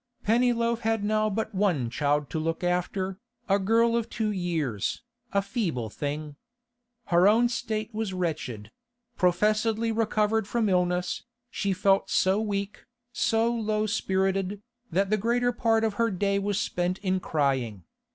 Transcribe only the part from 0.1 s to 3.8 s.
Pennyloaf had now but one child to look after, a